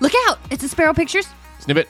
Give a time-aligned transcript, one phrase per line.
[0.00, 0.38] Look out!
[0.50, 1.26] It's the Spero Pictures.
[1.60, 1.88] Snippet.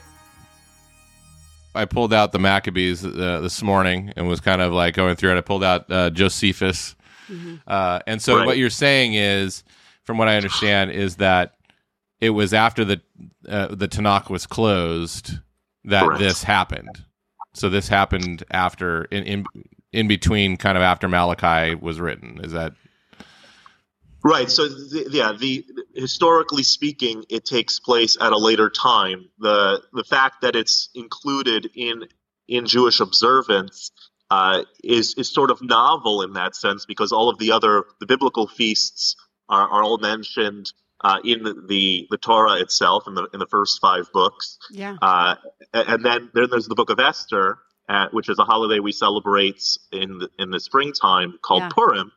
[1.75, 5.33] I pulled out the Maccabees uh, this morning and was kind of like going through
[5.35, 5.37] it.
[5.37, 6.95] I pulled out uh, Josephus,
[7.67, 8.45] uh, and so Right.
[8.47, 9.63] what you're saying is,
[10.03, 11.55] from what I understand, is that
[12.19, 13.01] it was after the
[13.47, 15.33] uh, the Tanakh was closed
[15.83, 16.19] that Correct.
[16.19, 17.03] this happened.
[17.53, 19.45] So this happened after in, in
[19.91, 22.39] in between, kind of after Malachi was written.
[22.43, 22.73] Is that
[24.23, 24.49] Right.
[24.49, 29.29] So, the, yeah, the historically speaking, it takes place at a later time.
[29.39, 32.05] the The fact that it's included in
[32.47, 33.91] in Jewish observance
[34.29, 38.05] uh, is is sort of novel in that sense because all of the other the
[38.05, 39.15] biblical feasts
[39.49, 40.71] are, are all mentioned
[41.03, 44.57] uh, in the the Torah itself in the in the first five books.
[44.71, 44.95] Yeah.
[45.01, 45.35] Uh,
[45.73, 49.61] and then, then there's the Book of Esther, uh, which is a holiday we celebrate
[49.91, 51.69] in the, in the springtime called Yeah.
[51.69, 52.11] Purim.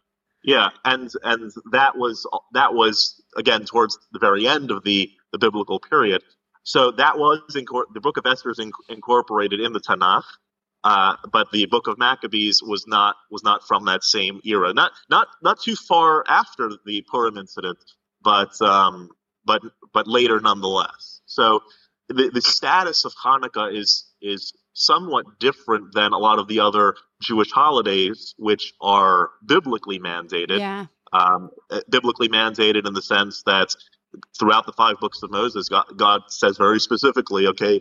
[0.44, 5.38] Yeah, and and that was that was again towards the very end of the the
[5.38, 6.22] biblical period.
[6.64, 7.42] So that was
[7.94, 10.24] the Book of Esther is in- incorporated in the Tanakh,
[10.84, 14.74] uh, but the Book of Maccabees was not was not from that same era.
[14.74, 17.78] Not not not too far after the Purim incident,
[18.24, 19.10] but um,
[19.44, 19.62] but
[19.94, 21.20] but later nonetheless.
[21.26, 21.62] So
[22.08, 26.94] the, the status of Hanukkah is is somewhat different than a lot of the other
[27.22, 30.58] Jewish holidays, which are biblically mandated.
[30.58, 30.86] Yeah.
[31.12, 33.74] Um, uh, biblically mandated in the sense that
[34.38, 37.80] throughout the five books of Moses, God, God says very specifically, okay,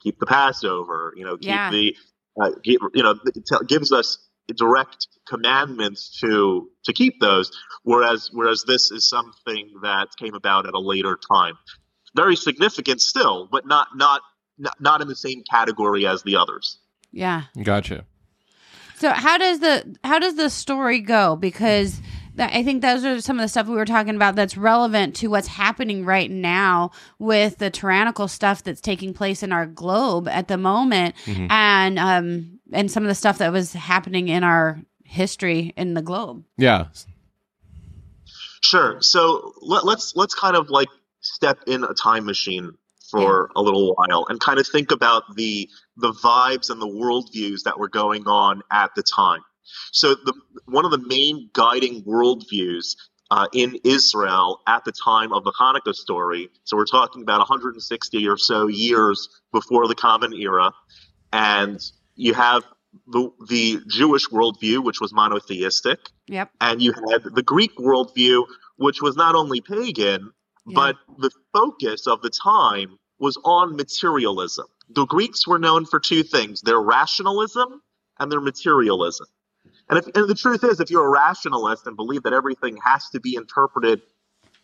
[0.00, 1.70] keep the Passover, you know, keep Yeah.
[1.70, 1.96] the,
[2.40, 3.14] uh, keep, you know,
[3.66, 4.18] gives us
[4.54, 7.50] direct commandments to to keep those.
[7.82, 11.54] Whereas whereas this is something that came about at a later time,
[12.14, 14.20] very significant still, but not not
[14.58, 16.78] not, not in the same category as the others.
[17.12, 17.44] Yeah.
[17.62, 18.04] gotcha?
[18.96, 21.36] So how does the how does the story go?
[21.36, 22.00] Because
[22.36, 25.14] that, I think those are some of the stuff we were talking about that's relevant
[25.16, 30.28] to what's happening right now with the tyrannical stuff that's taking place in our globe
[30.28, 31.50] at the moment, Mhm.
[31.50, 36.02] and um and some of the stuff that was happening in our history in the
[36.02, 36.44] globe.
[36.56, 36.86] Yeah,
[38.62, 38.96] Sure.
[39.00, 40.88] So let, let's let's kind of like
[41.20, 42.72] step in a time machine
[43.16, 47.62] for a little while and kind of think about the the vibes and the worldviews
[47.64, 49.40] that were going on at the time.
[49.92, 50.34] So the
[50.66, 52.96] one of the main guiding worldviews
[53.30, 56.48] uh, in Israel at the time of the Hanukkah story.
[56.64, 60.72] So we're talking about 160 or so years before the Common Era,
[61.32, 61.80] and
[62.14, 62.64] you have
[63.08, 66.50] the the Jewish worldview, which was monotheistic Yep.
[66.60, 68.44] and you had the Greek worldview,
[68.76, 70.32] which was not only pagan,
[70.66, 70.74] Yeah.
[70.74, 74.66] but the focus of the time was on materialism.
[74.90, 77.82] The Greeks were known for two things their rationalism
[78.18, 79.26] and their materialism.
[79.88, 83.08] And, if, and the truth is, if you're a rationalist and believe that everything has
[83.10, 84.00] to be interpreted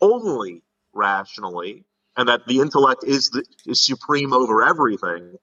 [0.01, 0.63] only
[0.93, 1.85] rationally,
[2.17, 5.35] and that the intellect is, the, is supreme over everything,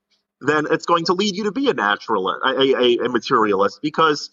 [0.42, 4.30] then it's going to lead you to be a naturalist, a, a, a materialist, because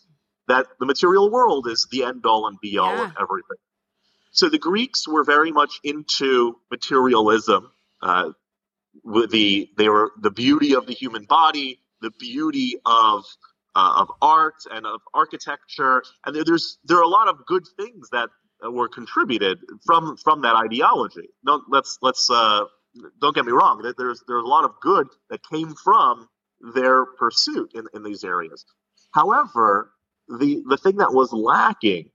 [0.47, 3.05] that the material world is the end all and be all Yeah.
[3.05, 3.57] of everything.
[4.33, 7.71] So the Greeks were very much into materialism.
[8.03, 8.31] Uh,
[9.05, 13.25] the they were the beauty of the human body, the beauty of
[13.77, 17.65] uh, of art and of architecture, and there, there's there are a lot of good
[17.79, 18.31] things that
[18.65, 21.29] uh, were contributed from from that ideology.
[21.45, 22.65] No, let's let's uh,
[23.21, 23.83] don't get me wrong.
[23.83, 26.29] there- There's there's a lot of good that came from
[26.75, 28.65] their pursuit in, in these areas.
[29.13, 29.93] However,
[30.29, 32.11] the the thing that was lacking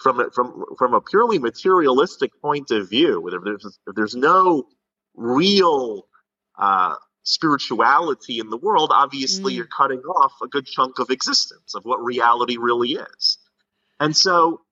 [0.00, 4.64] from from from a purely materialistic point of view, if there's if there's no
[5.14, 6.06] real
[6.58, 9.56] uh, spirituality in the world, obviously Mm.
[9.56, 13.38] you're cutting off a good chunk of existence of what reality really is.
[14.00, 14.62] And so,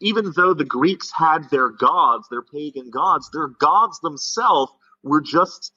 [0.00, 4.72] even though the Greeks had their gods, their pagan gods, their gods themselves
[5.02, 5.72] were just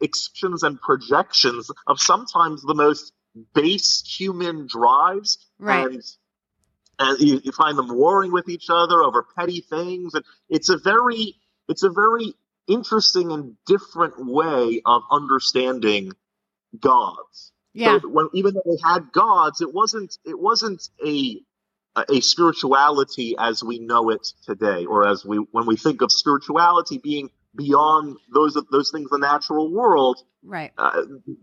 [0.00, 3.12] expressions and projections of sometimes the most
[3.54, 5.86] base human drives Right.
[5.86, 6.02] and
[6.98, 10.78] and you, you find them warring with each other over petty things and it's a
[10.78, 11.36] very
[11.68, 12.34] it's a very
[12.70, 16.12] interesting and different way of understanding
[16.80, 18.00] gods Yeah.
[18.00, 21.42] so when, even though they had gods it wasn't it wasn't a
[22.08, 26.98] a spirituality as we know it today or as we when we think of spirituality
[26.98, 30.72] being beyond those those things in the natural world Right.
[30.78, 31.02] uh,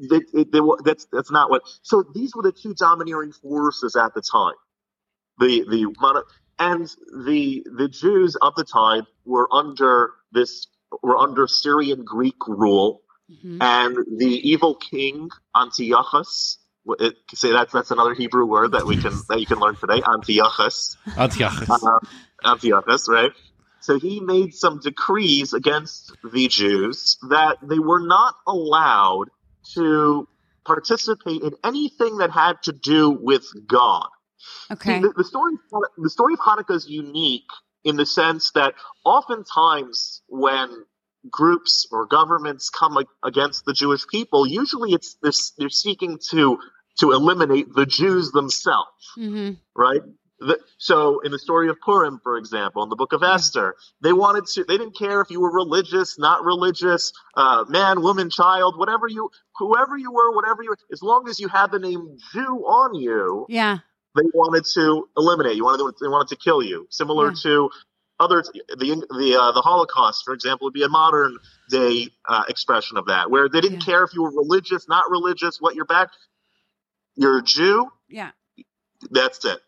[0.09, 1.61] they, they, that's that's not what.
[1.83, 4.55] So these were the two domineering forces at the time.
[5.39, 6.23] The the mono,
[6.59, 6.87] and
[7.25, 10.67] the the Jews of the time were under this
[11.03, 13.57] were under Syrian Greek rule, Mhm.
[13.61, 16.57] and the evil king Antiochus.
[16.99, 20.01] It, say that's that's another Hebrew word that we can that you can learn today.
[20.07, 21.69] Antiochus Antiochus.
[21.69, 21.99] um,
[22.45, 23.31] Antiochus, right?
[23.81, 29.25] So he made some decrees against the Jews that they were not allowed
[29.75, 30.27] to
[30.65, 34.07] participate in anything that had to do with God.
[34.71, 34.95] Okay.
[34.95, 35.53] See, the, the story
[35.97, 37.49] the story of Hanukkah is unique
[37.83, 38.73] in the sense that
[39.05, 40.85] oftentimes when
[41.29, 46.59] groups or governments come against the Jewish people, usually it's they're, they're seeking to
[46.99, 50.01] to eliminate the Jews themselves, hmm right?
[50.39, 54.13] The, so in the story of Purim, for example, in the book of Esther, they
[54.13, 54.63] wanted to.
[54.63, 59.31] They didn't care if you were religious, not religious, uh, man, woman, child, whatever you,
[59.57, 62.93] whoever you were, whatever you, were, as long as you had the name Jew on
[62.95, 63.79] you, Yeah.
[64.15, 65.63] they wanted to eliminate you.
[65.65, 66.85] Wanted to, they wanted to kill you.
[66.91, 67.35] Similar Yeah.
[67.43, 67.69] to
[68.19, 71.37] other the the uh, the Holocaust, for example, would be a modern
[71.69, 73.85] day uh, expression of that, where they didn't Yeah.
[73.85, 76.09] care if you were religious, not religious, what your back.
[77.15, 77.89] You're a Jew.
[78.09, 78.31] Yeah.
[79.11, 79.59] That's it.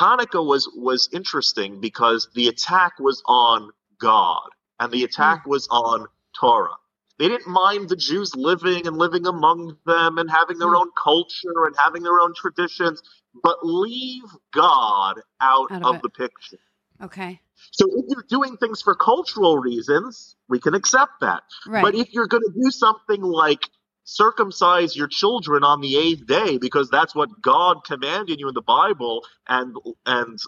[0.00, 4.48] Hanukkah was was interesting because the attack was on God
[4.80, 6.06] and the attack was on
[6.38, 6.76] Torah.
[7.18, 10.76] They didn't mind the Jews living and living among them and having their Hmm.
[10.76, 13.02] own culture and having their own traditions,
[13.42, 16.58] but leave God out, Out of of the picture.
[17.04, 17.40] Okay.
[17.70, 21.42] So if you're doing things for cultural reasons, we can accept that.
[21.66, 21.82] Right.
[21.82, 23.60] But if you're going to do something like
[24.04, 28.62] circumcise your children on the eighth day because that's what God commanded you in the
[28.62, 30.38] Bible, and and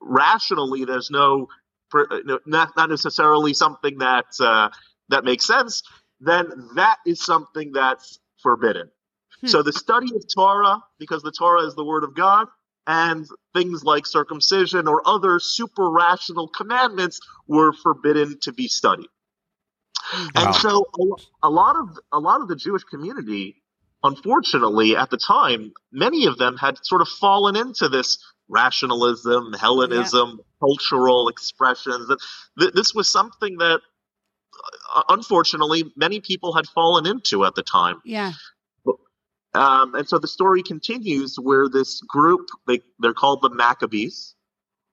[0.00, 1.48] rationally there's no,
[2.46, 4.68] not not necessarily something that uh,
[5.08, 5.82] that makes sense,
[6.20, 8.90] then that is something that's forbidden.
[9.40, 9.46] Hmm.
[9.46, 12.48] So the study of Torah, because the Torah is the word of God,
[12.86, 19.08] and things like circumcision or other super rational commandments were forbidden to be studied.
[20.12, 20.28] Wow.
[20.34, 20.84] And so
[21.42, 23.62] a, a lot of a lot of the Jewish community,
[24.02, 30.40] unfortunately, at the time, many of them had sort of fallen into this rationalism, Hellenism,
[30.60, 32.06] cultural expressions.
[32.08, 32.18] That
[32.58, 33.80] th- this was something that,
[34.94, 38.02] uh, unfortunately, many people had fallen into at the time.
[38.04, 38.32] yeah.
[39.54, 44.34] Um, and so the story continues where this group, they, they're called the Maccabees.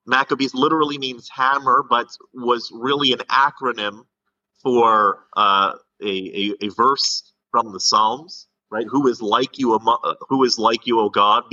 [0.05, 4.05] Maccabees literally means hammer, but was really an acronym
[4.61, 6.07] for uh, a,
[6.61, 8.85] a, a verse from the Psalms, right?
[8.89, 11.43] Who is like you, uh, who is like you, O God?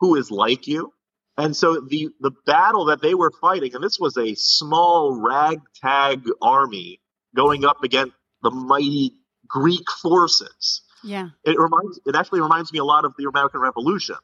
[0.00, 0.92] Who is like you?
[1.38, 6.22] And so the, the battle that they were fighting, and this was a small ragtag
[6.40, 7.00] army
[7.34, 9.12] going up against the mighty
[9.48, 11.28] Greek forces Yeah.
[11.44, 14.16] it reminds it actually reminds me a lot of the American Revolution,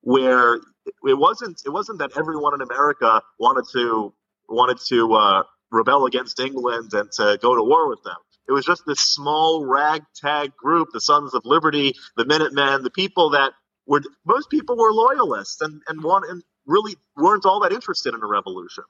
[0.00, 0.56] where
[0.86, 4.12] it wasn't it wasn't that everyone in America wanted to
[4.48, 8.16] wanted to uh, rebel against England and to go to war with them.
[8.48, 13.30] It was just this small ragtag group, the Sons of Liberty, the Minutemen, the people
[13.30, 13.52] that
[13.86, 18.22] were most people were loyalists and and want and really weren't all that interested in
[18.22, 18.84] a revolution.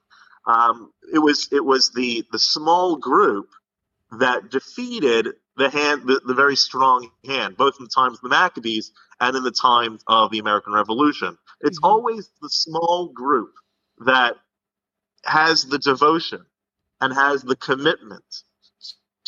[0.47, 3.49] Um, it was it was the the small group
[4.19, 8.31] that defeated the hand, the, the very strong hand, both in the times of the
[8.31, 11.39] Maccabees and in the times of the American Revolution.
[11.63, 11.85] It's Mhm.
[11.91, 13.55] always the small group
[14.07, 14.37] that
[15.25, 16.47] has the devotion
[17.01, 18.25] and has the commitment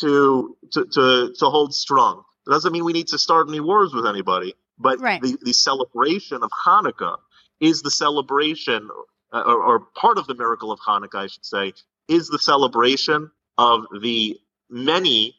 [0.01, 2.25] to to to, to hold strong.
[2.47, 5.23] It doesn't mean we need to start any wars with anybody, but Right.
[5.23, 7.19] the, the celebration of Hanukkah
[7.61, 8.91] is the celebration,
[9.33, 11.75] uh, or, or part of the miracle of Hanukkah, I should say,
[12.09, 14.39] is the celebration of the
[14.71, 15.35] many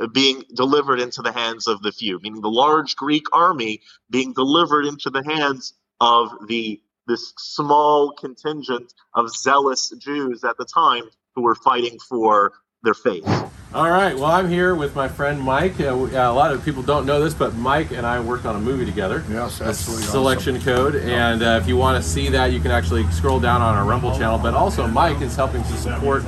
[0.00, 3.80] uh, being delivered into the hands of the few, meaning the large Greek army
[4.10, 10.64] being delivered into the hands of the this small contingent of zealous Jews at the
[10.64, 11.04] time
[11.36, 12.52] who were fighting for
[12.82, 13.24] their faith.
[13.74, 14.14] All right.
[14.14, 15.80] Well, I'm here with my friend Mike.
[15.80, 18.44] Uh, we- uh, a lot of people don't know this, but Mike and I worked
[18.44, 19.24] on a movie together.
[19.30, 20.12] Yes, a absolutely awesome.
[20.12, 23.62] Selection code, and uh, if you want to see that, you can actually scroll down
[23.62, 24.38] on our Rumble channel.
[24.38, 26.24] But also, Mike is helping to support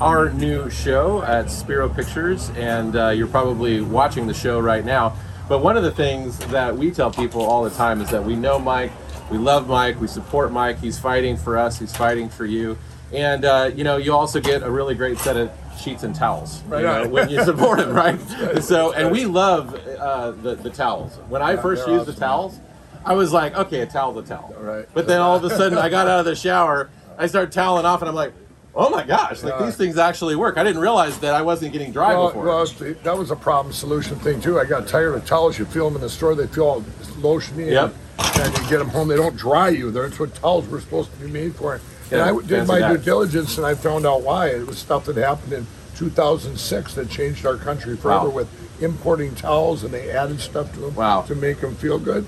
[0.00, 5.14] our new show at Spero Pictures, and uh, you're probably watching the show right now.
[5.48, 8.34] But one of the things that we tell people all the time is that we
[8.34, 8.92] know Mike,
[9.30, 10.78] we love Mike, we support Mike.
[10.78, 12.78] He's fighting for us, he's fighting for you,
[13.12, 16.62] and uh, you know you also get a really great set of sheets and towels
[16.64, 18.18] you know, when you support him, right?
[18.62, 21.16] So, and we love uh, the the towels.
[21.28, 22.58] When I first they're used the towels,
[23.04, 24.54] I was like, okay, a towel's a towel.
[24.58, 24.86] Right.
[24.94, 26.88] But then all of a sudden, I got out of the shower,
[27.18, 28.32] I started toweling off, and I'm like,
[28.74, 29.66] oh my gosh, like Yeah.
[29.66, 30.56] these things actually work.
[30.58, 32.44] I didn't realize that I wasn't getting dry Well, before.
[32.44, 32.66] well,
[33.02, 34.58] that was a problem solution thing too.
[34.58, 35.58] I got tired of towels.
[35.58, 36.80] You feel them in the store, they feel all
[37.20, 37.70] lotiony.
[37.72, 37.94] Yep.
[38.18, 39.90] And, and you get them home, they don't dry you.
[39.90, 41.80] That's what towels were supposed to be made for.
[42.12, 44.48] And I did my due diligence and I found out why.
[44.48, 48.34] It was stuff that happened in 2006 that changed our country forever Wow.
[48.34, 51.22] with importing towels and they added stuff to them Wow.
[51.22, 52.26] to make them feel good.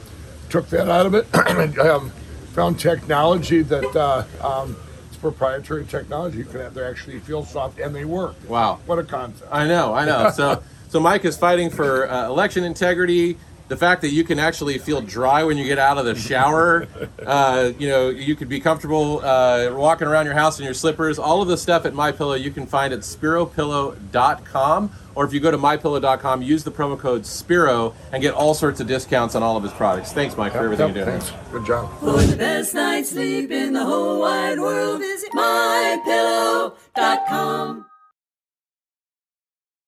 [0.51, 2.11] Took that out of it and um,
[2.53, 4.77] found technology that uh, um,
[5.23, 6.39] proprietary technology.
[6.39, 8.35] You can have they actually feel soft and they work.
[8.49, 8.81] Wow.
[8.85, 9.49] What a concept.
[9.51, 10.31] I know, I know.
[10.31, 13.39] So, so Mike is fighting for uh, election integrity.
[13.73, 16.87] The fact that you can actually feel dry when you get out of the shower,
[17.27, 21.19] uh, you know, you could be comfortable uh, walking around your house in your slippers.
[21.19, 25.41] All of the stuff at My Pillow you can find at SperoPillow.com, or if you
[25.41, 29.43] go to MyPillow.com, use the promo code Spero and get all sorts of discounts on
[29.43, 30.13] all of his products.
[30.13, 31.21] Thanks, Mike, for everything Yep, you're doing.
[31.21, 31.51] thanks.
[31.51, 31.91] Good job.
[32.01, 36.77] For the best night's sleep in the whole wide world, visit mypillow.com.